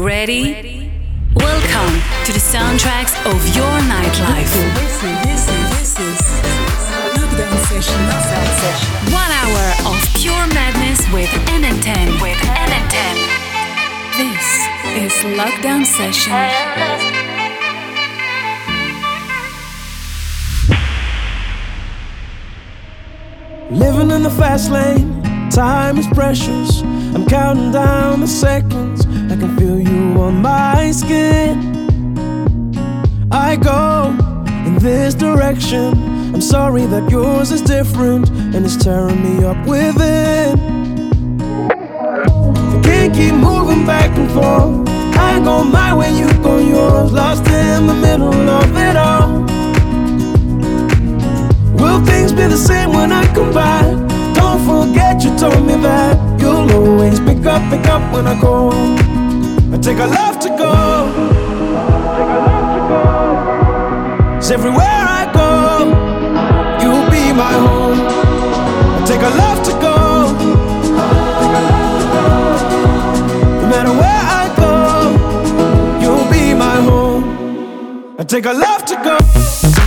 Ready? 0.00 0.90
Welcome 1.34 2.00
to 2.24 2.32
the 2.32 2.38
soundtracks 2.38 3.12
of 3.26 3.36
your 3.54 3.68
nightlife. 3.84 4.48
One 9.12 9.30
hour 9.30 9.92
of 9.92 10.00
pure 10.14 10.46
madness 10.54 11.00
with 11.12 11.28
MN10. 11.52 12.18
With 12.22 12.38
MN10. 12.38 13.14
This 14.16 14.46
is 14.96 15.12
Lockdown 15.36 15.84
Session. 15.84 16.32
Living 23.70 24.10
in 24.10 24.22
the 24.22 24.30
fast 24.30 24.70
lane, 24.70 25.22
time 25.50 25.98
is 25.98 26.06
precious. 26.06 26.80
I'm 27.14 27.26
counting 27.26 27.72
down 27.72 28.20
the 28.20 28.26
seconds. 28.26 29.06
I 29.06 29.36
can 29.36 29.56
feel 29.56 29.80
you 29.80 30.20
on 30.20 30.40
my 30.42 30.90
skin. 30.92 31.70
I 33.32 33.56
go 33.56 34.14
in 34.66 34.76
this 34.78 35.14
direction. 35.14 35.94
I'm 36.34 36.40
sorry 36.40 36.86
that 36.86 37.10
yours 37.10 37.50
is 37.50 37.62
different 37.62 38.30
and 38.30 38.64
it's 38.64 38.76
tearing 38.76 39.22
me 39.22 39.44
up 39.44 39.66
within. 39.66 40.58
I 41.70 42.80
can't 42.82 43.14
keep 43.14 43.34
moving 43.34 43.84
back 43.84 44.16
and 44.16 44.30
forth. 44.30 44.88
I 45.18 45.40
go 45.42 45.64
my 45.64 45.92
way, 45.94 46.16
you 46.16 46.28
go 46.42 46.58
yours. 46.58 47.12
Lost 47.12 47.46
in 47.48 47.86
the 47.86 47.94
middle 47.94 48.32
of 48.32 48.76
it 48.76 48.96
all. 48.96 49.40
Will 51.74 52.04
things 52.04 52.32
be 52.32 52.46
the 52.46 52.56
same 52.56 52.92
when 52.92 53.10
I 53.12 53.24
come 53.34 53.52
back? 53.52 54.09
Forget 54.66 55.24
you 55.24 55.36
told 55.38 55.66
me 55.66 55.74
that 55.82 56.16
you'll 56.40 56.70
always 56.72 57.18
pick 57.20 57.44
up, 57.46 57.62
pick 57.70 57.86
up 57.86 58.02
when 58.12 58.26
I 58.26 58.38
call. 58.40 58.72
I 59.74 59.78
take 59.78 59.98
a 59.98 60.06
love 60.06 60.38
to 60.40 60.48
go. 60.50 60.72
Cause 64.36 64.50
everywhere 64.50 64.86
I 65.20 65.22
go, 65.32 65.50
you'll 66.82 67.10
be 67.10 67.32
my 67.32 67.52
home. 67.66 68.00
I 68.96 69.04
take 69.06 69.22
a 69.22 69.30
love 69.42 69.62
to 69.68 69.72
go. 69.86 69.96
No 73.60 73.66
matter 73.68 73.92
where 74.02 74.24
I 74.40 74.44
go, 74.62 74.72
you'll 76.02 76.30
be 76.30 76.54
my 76.54 76.76
home. 76.88 78.16
I 78.18 78.24
take 78.24 78.46
a 78.46 78.52
love 78.52 78.84
to 78.86 78.96
go. 78.96 79.79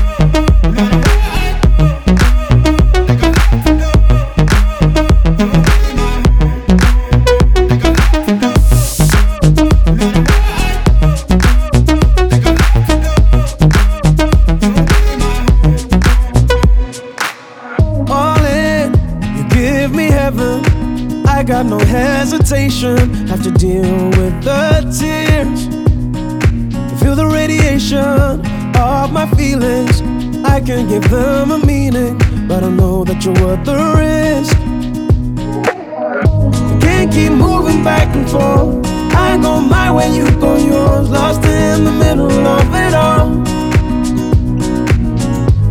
Back 37.83 38.15
and 38.15 38.29
forth. 38.29 38.85
I 39.13 39.37
go 39.41 39.59
my 39.59 39.91
way, 39.91 40.15
you 40.15 40.25
go 40.39 40.55
yours. 40.55 41.09
Lost 41.09 41.43
in 41.45 41.83
the 41.83 41.91
middle 41.91 42.31
of 42.31 42.67
it 42.73 42.93
all. 42.93 43.29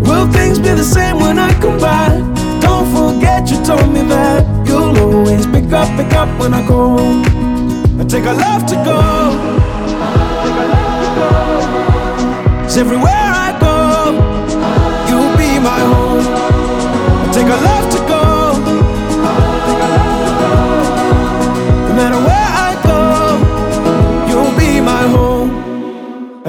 Will 0.00 0.30
things 0.30 0.58
be 0.58 0.70
the 0.70 0.84
same 0.84 1.16
when 1.20 1.38
I 1.38 1.52
come 1.60 1.78
back? 1.78 2.12
Don't 2.60 2.86
forget 2.92 3.50
you 3.50 3.64
told 3.64 3.92
me 3.92 4.02
that 4.02 4.44
you'll 4.66 4.96
always 4.98 5.46
pick 5.46 5.72
up, 5.72 5.88
pick 5.96 6.12
up 6.12 6.28
when 6.38 6.52
I 6.52 6.66
call. 6.66 7.00
I 8.00 8.04
take 8.04 8.26
a 8.26 8.34
love 8.34 8.66
to 8.66 8.76
go. 8.88 9.00
Cause 12.62 12.76
everywhere 12.76 13.26
I 13.46 13.48
go, 13.66 13.76
you'll 15.08 15.36
be 15.36 15.58
my 15.58 15.80
home. 15.92 16.26
I 17.24 17.32
take 17.32 17.46
a 17.46 17.58
love 17.68 17.90
to 17.94 17.98
go. 18.08 18.21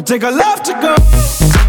I 0.04 0.06
take 0.06 0.24
a 0.24 0.32
love 0.32 0.62
to 0.64 0.74
go. 0.82 1.63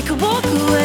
You 0.00 0.06
could 0.06 0.22
walk 0.22 0.44
away. 0.46 0.79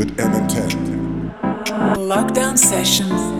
With 0.00 0.16
M10. 0.16 1.34
Lockdown 2.08 2.56
session. 2.56 3.06
Baby, 3.10 3.18
take 3.18 3.39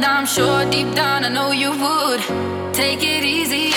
And 0.00 0.06
I'm 0.06 0.24
sure 0.24 0.64
deep 0.70 0.94
down 0.94 1.26
I 1.26 1.28
know 1.28 1.52
you 1.52 1.72
would. 1.72 2.20
Take 2.72 3.02
it 3.02 3.22
easy. 3.22 3.69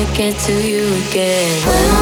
wanna 0.00 0.16
get 0.16 0.38
to 0.38 0.52
you 0.52 0.86
again. 1.08 1.99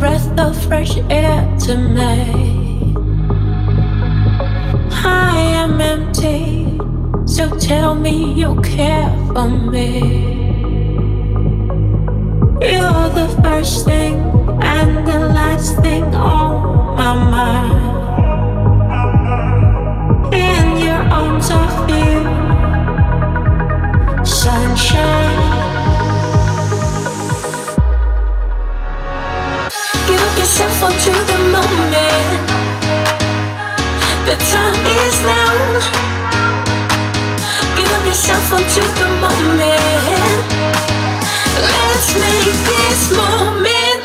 breath 0.00 0.38
of 0.40 0.56
fresh 0.64 0.96
air 1.10 1.46
to 1.58 1.76
me. 1.76 2.94
I 5.04 5.38
am 5.62 5.78
empty, 5.78 6.78
so 7.26 7.50
tell 7.58 7.94
me 7.94 8.32
you 8.32 8.58
care 8.62 9.10
for 9.34 9.48
me. 9.48 10.00
You're 12.72 13.10
the 13.20 13.28
first 13.42 13.84
thing 13.84 14.14
and 14.62 15.06
the 15.06 15.18
last 15.38 15.76
thing 15.82 16.04
on 16.14 16.96
my 16.96 17.14
mind. 17.36 17.88
In 20.32 20.66
your 20.86 21.02
arms, 21.20 21.50
I 21.52 21.66
feel 21.86 22.24
sunshine. 24.24 25.69
should 30.50 30.70
fall 30.80 30.90
to 30.90 31.12
the 31.30 31.38
moment. 31.54 32.42
The 34.26 34.36
time 34.50 34.82
is 35.04 35.16
now. 35.22 35.54
Give 37.76 37.92
up 37.96 38.04
yourself 38.04 38.50
to 38.74 38.82
the 39.00 39.08
moment. 39.24 40.44
Let's 41.72 42.08
make 42.18 42.56
this 42.70 43.00
moment. 43.16 43.99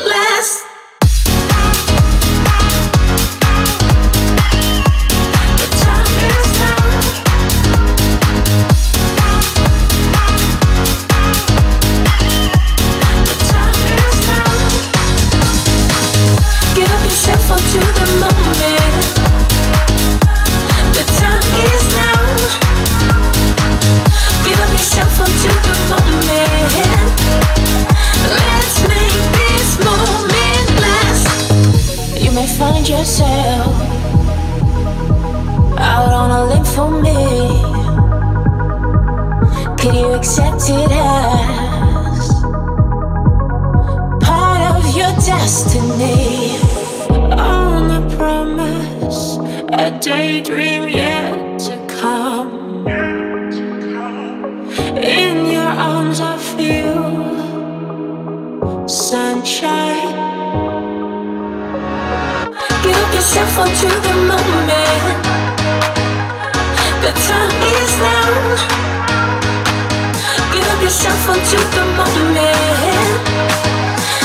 for 71.24 71.34
to 71.34 71.58
the 71.76 71.84
moment. 71.96 73.22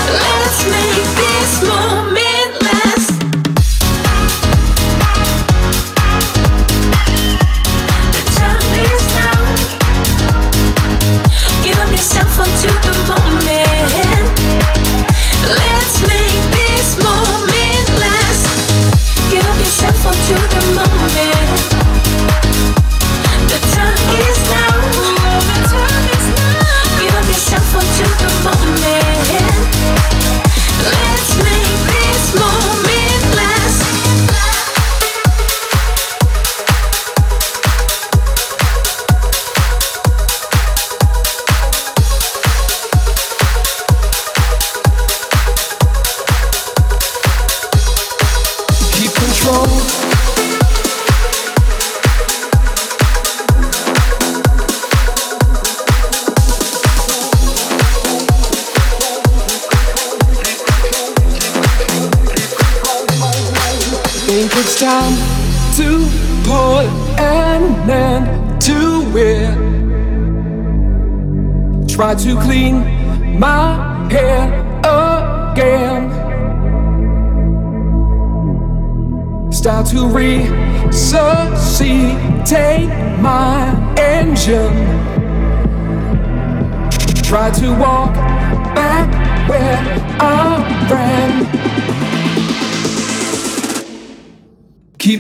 Let's 0.08 0.65
make 0.65 1.08
this 1.21 1.67
moment. 1.67 2.11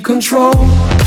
Control 0.01 1.00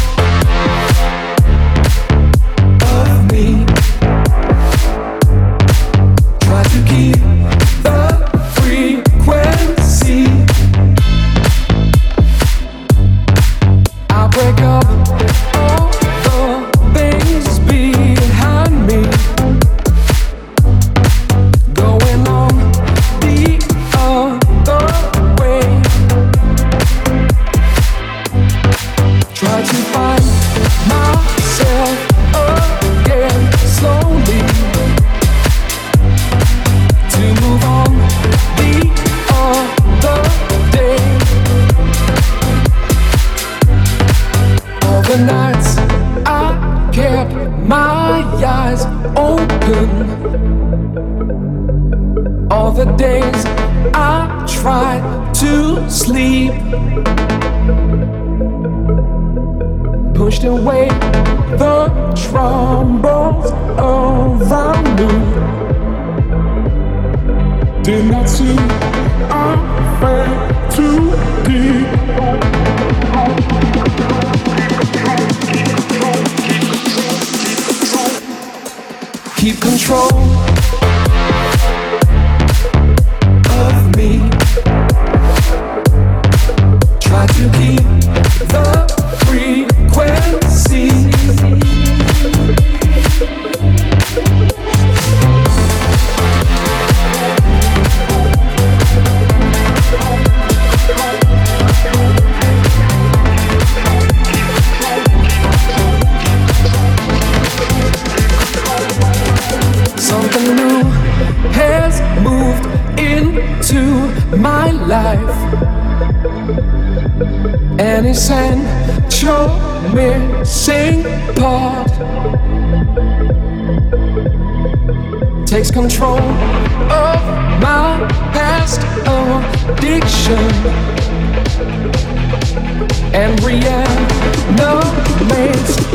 and 133.25 133.41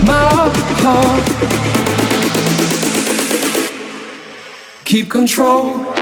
my 0.03 0.49
heart. 0.81 1.25
Keep 4.85 5.11
control 5.11 5.98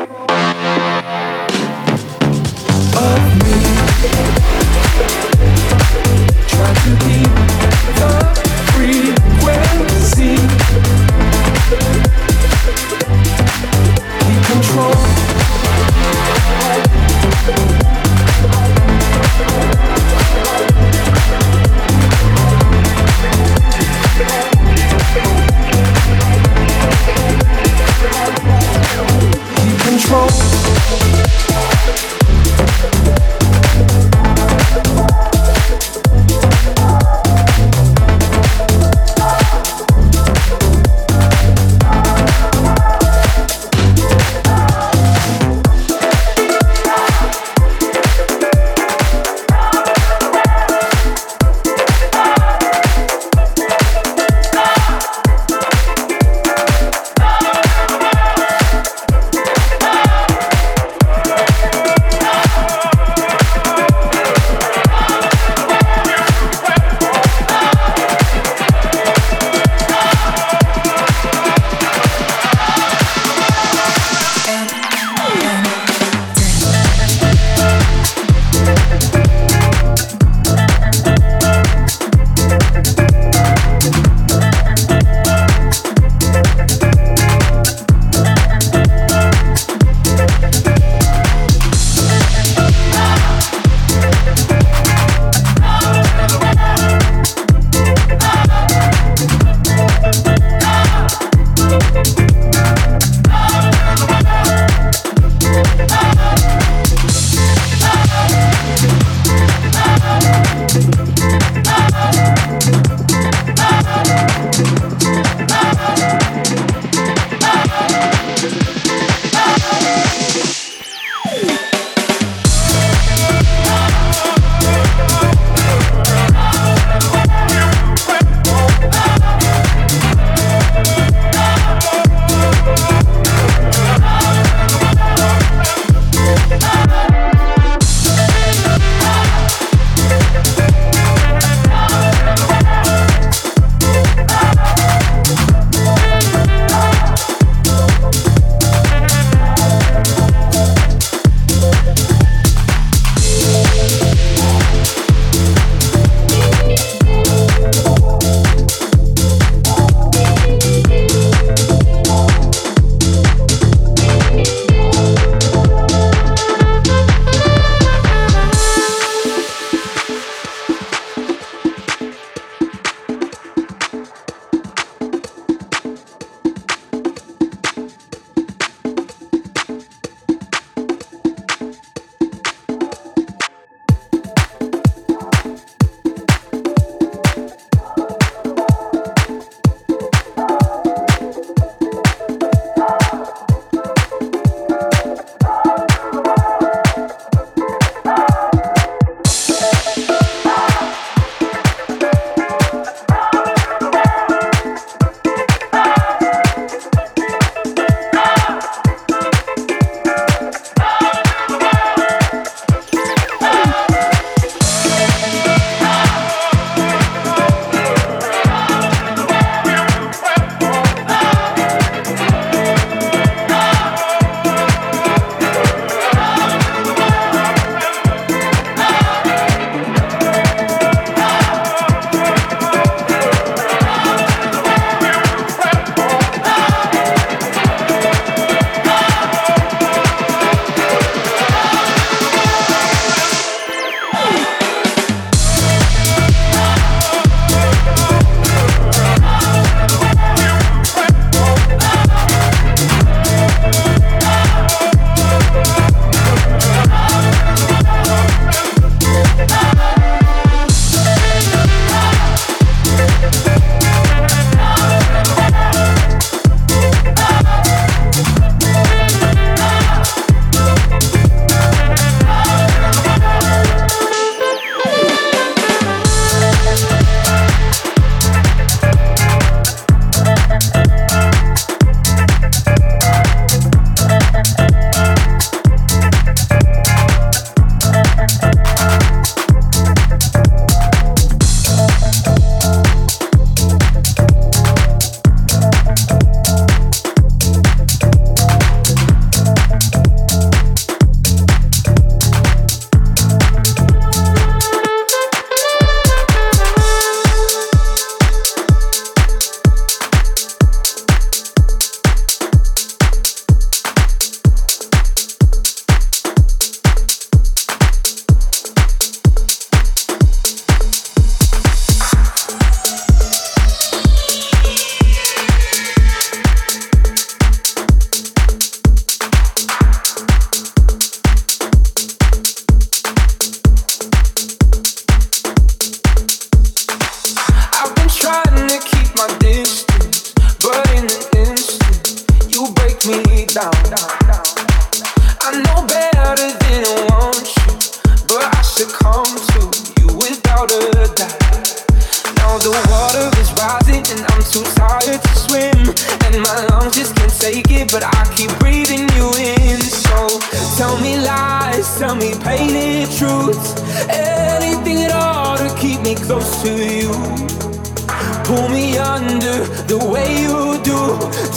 the 369.87 369.97
way 369.97 370.41
you 370.41 370.77
do. 370.83 370.99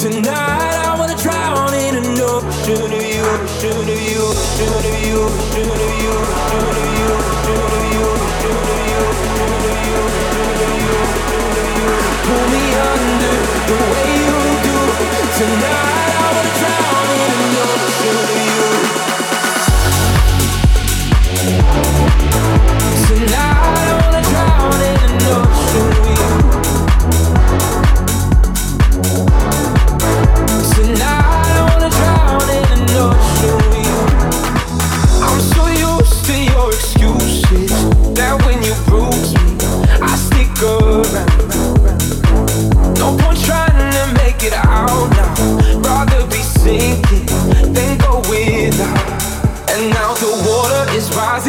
Tonight 0.01 0.77
I 0.87 0.97
wanna 0.99 1.17
drown 1.17 1.75
in 1.75 1.97
an 1.97 2.21
ocean 2.21 2.83
of 2.83 3.05
you, 3.15 3.23
ocean 3.23 3.77
of 3.77 4.01
you, 4.11 4.23
ocean 4.31 4.73
of 4.79 4.99
you, 5.07 5.21
ocean 5.21 5.71
of 5.71 5.93
you, 6.01 6.15
ocean 6.31 6.67
of 6.71 6.97
you, 6.99 7.15
ocean 8.11 8.57
of 8.57 8.77
you, 8.81 9.01
ocean 9.01 9.47
of 9.51 9.79
you, 9.87 9.99
ocean 10.01 10.51
of 10.59 10.75
you, 10.81 10.97
ocean 11.03 11.55
of 11.61 11.69
you. 11.79 11.91
Pull 12.27 12.45
me 12.55 12.65
under 12.95 13.37
the 13.69 13.79
way 13.91 14.11
you 14.27 14.41
do. 14.67 14.79
Tonight 15.39 15.90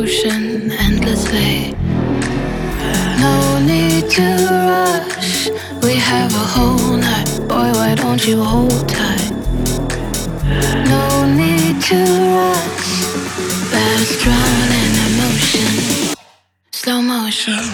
ocean 0.00 0.72
endlessly. 0.72 1.74
No 3.20 3.58
need 3.70 4.08
to 4.16 4.28
rush, 4.72 5.50
we 5.82 5.94
have 5.94 6.32
a 6.32 6.46
whole 6.54 6.96
night. 6.96 7.28
Boy, 7.48 7.68
why 7.78 7.94
don't 7.94 8.26
you 8.26 8.42
hold 8.42 8.88
tight? 8.88 9.30
No 10.94 11.04
need 11.40 11.82
to 11.90 12.00
rush, 12.38 12.90
let 13.74 14.00
us 14.00 14.12
drown 14.22 14.68
in 14.82 14.92
emotion. 15.08 15.70
Slow 16.72 17.02
motion. 17.02 17.64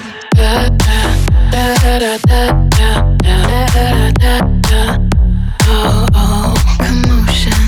Oh, 5.69 6.07
oh, 6.15 6.55
commotion. 6.81 7.67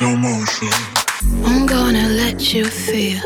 Emotion. 0.00 0.72
I'm 1.44 1.66
gonna 1.66 2.08
let 2.08 2.52
you 2.54 2.64
feel 2.64 3.22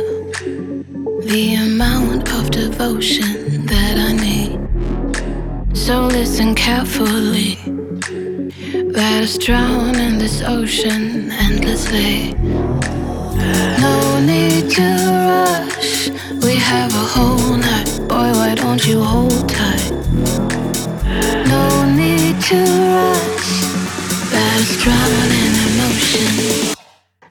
the 1.23 1.57
amount 1.61 2.33
of 2.33 2.51
devotion. 2.51 3.46
So 5.87 6.07
listen 6.09 6.57
carefully. 6.57 7.61
Let 8.91 9.23
us 9.23 9.39
drown 9.39 9.95
in 9.95 10.19
this 10.19 10.43
ocean 10.43 11.31
endlessly. 11.31 12.33
No 13.79 14.19
need 14.19 14.69
to 14.71 14.89
rush. 15.31 16.09
We 16.43 16.57
have 16.57 16.93
a 16.93 17.07
whole 17.15 17.57
night. 17.57 18.01
Boy, 18.09 18.33
why 18.35 18.57
don't 18.57 18.85
you 18.85 19.01
hold 19.01 19.49
tight? 19.49 19.93
No 21.47 21.85
need 21.95 22.41
to 22.51 22.61
rush. 22.97 23.53
Let 24.35 24.53
us 24.63 24.73
drown 24.83 25.29
in 25.43 25.53
emotion. 25.69 26.75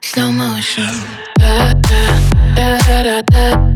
Slow 0.00 0.32
motion. 0.32 0.94
Da, 1.36 1.74
da, 1.74 3.22
da, 3.22 3.66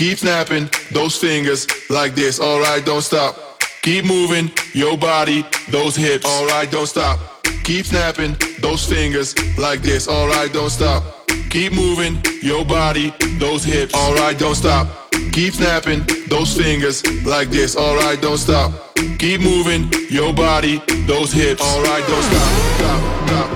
snapping 0.00 0.70
those 0.92 1.14
fingers 1.14 1.66
like 1.90 2.14
this. 2.14 2.40
Alright, 2.40 2.86
don't 2.86 3.02
stop. 3.02 3.36
Keep 3.82 4.06
moving 4.06 4.50
your 4.72 4.96
body, 4.96 5.44
those 5.68 5.94
hips. 5.94 6.24
Alright, 6.24 6.70
don't 6.70 6.86
stop. 6.86 7.18
Keep 7.64 7.84
snapping 7.84 8.34
those 8.60 8.88
fingers 8.88 9.34
like 9.58 9.82
this. 9.82 10.08
Alright, 10.08 10.54
don't 10.54 10.70
stop. 10.70 11.28
Keep 11.50 11.74
moving 11.74 12.16
your 12.40 12.64
body, 12.64 13.12
those 13.38 13.62
hips. 13.62 13.94
Alright, 13.94 14.38
don't 14.38 14.54
stop. 14.54 15.12
Keep 15.32 15.54
snapping 15.54 16.06
those 16.28 16.56
fingers 16.56 17.04
like 17.26 17.50
this. 17.50 17.76
Alright, 17.76 18.22
don't 18.22 18.38
stop. 18.38 18.72
Keep 19.18 19.42
moving 19.42 19.92
your 20.08 20.32
body, 20.32 20.78
those 21.06 21.30
hips. 21.30 21.60
Alright, 21.60 22.06
don't 22.06 22.22
stop. 22.22 22.48
stop, 22.78 23.28
stop. 23.28 23.49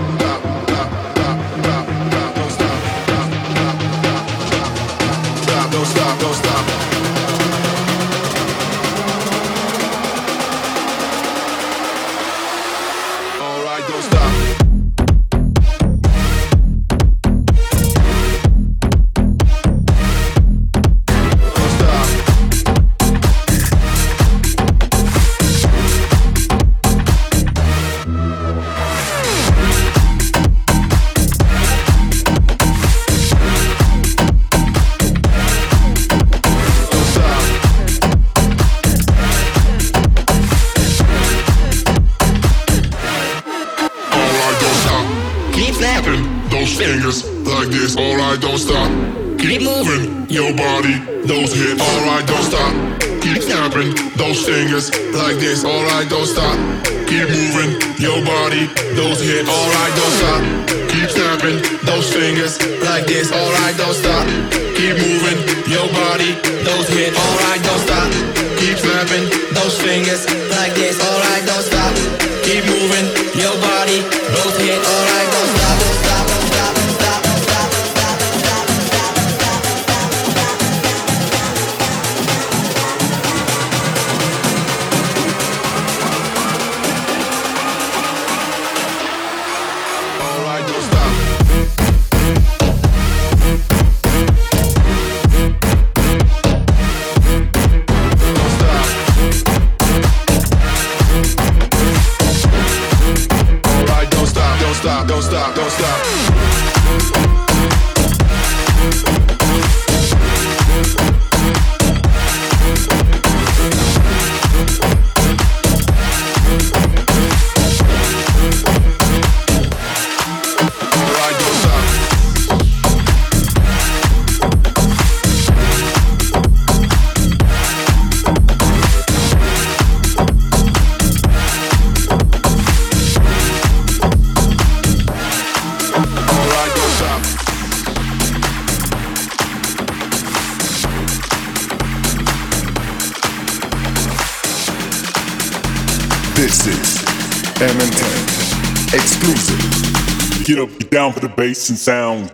The 151.25 151.35
bass 151.35 151.71
and 151.71 151.79
sound. 151.79 152.34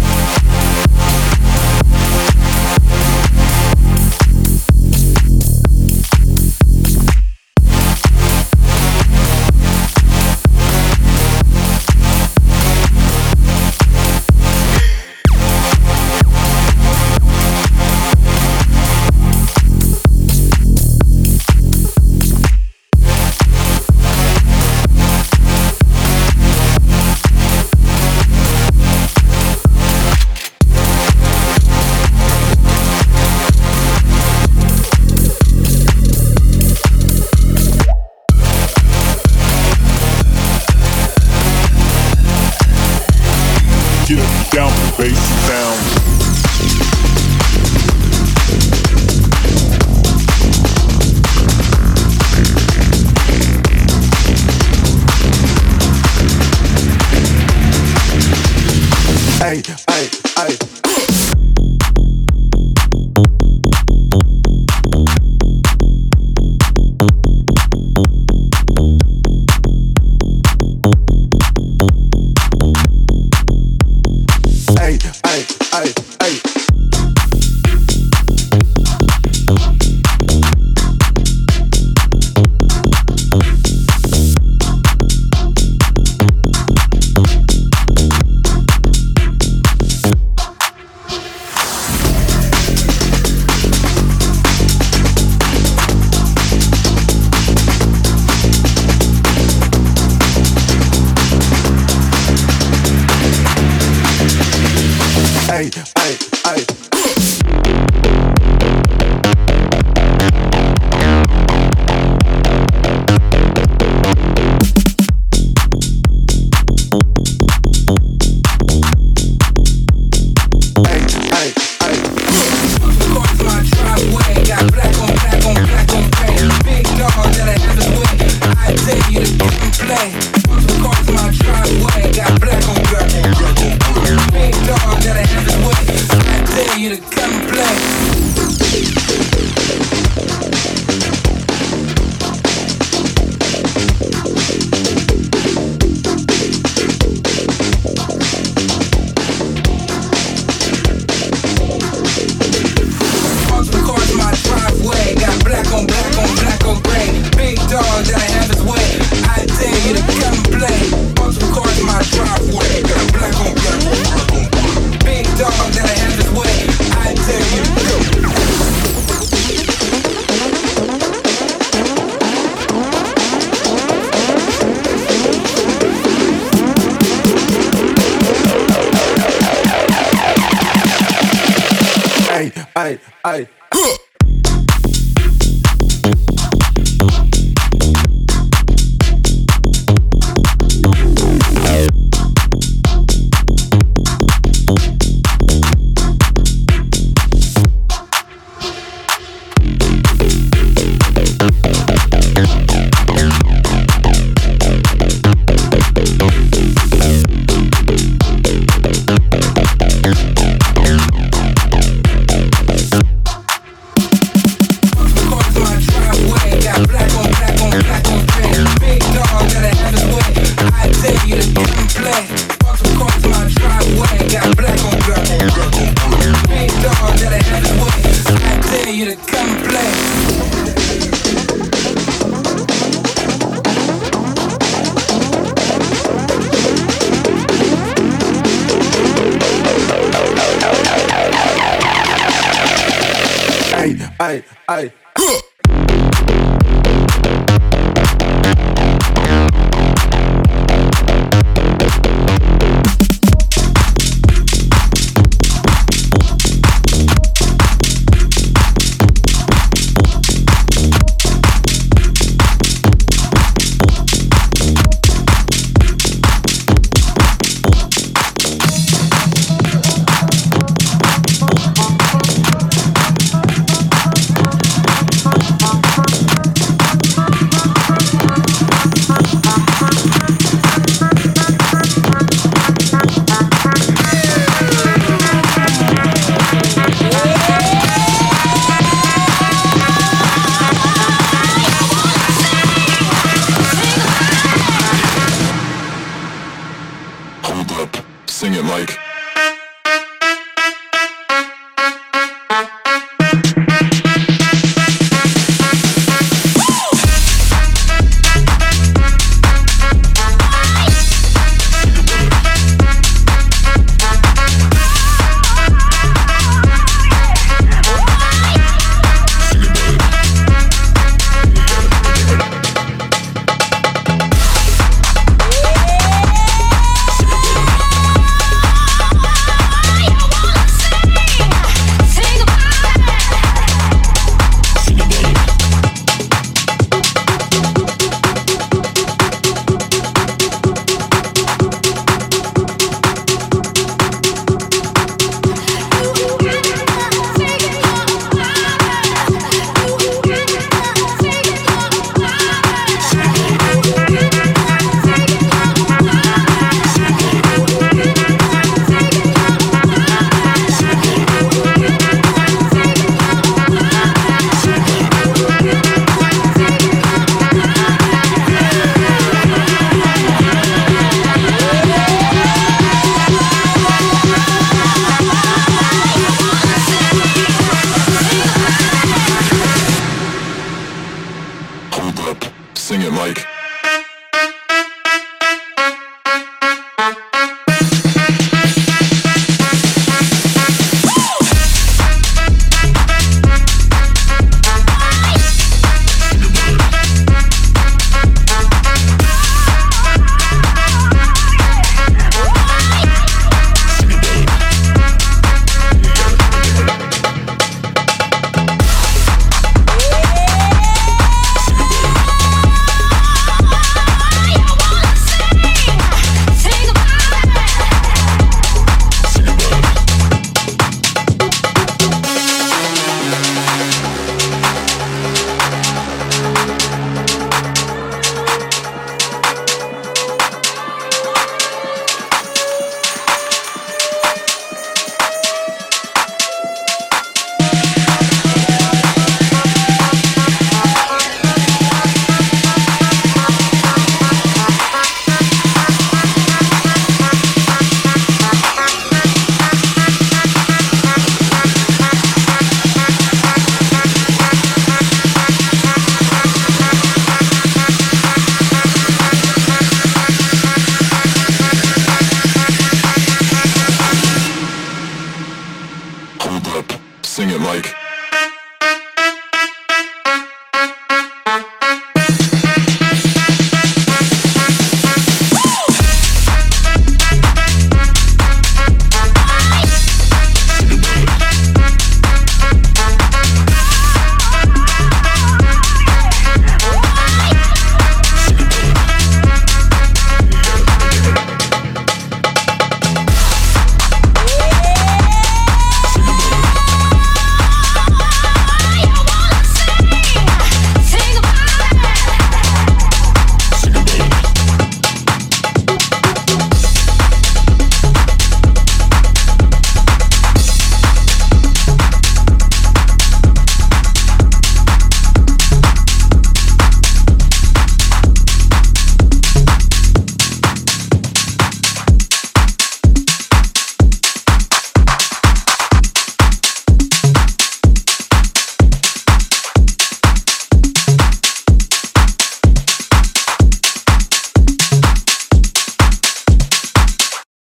Hey, 74.91 74.97
hey, 75.25 75.45
hey, 75.71 75.93
hey. 76.19 76.50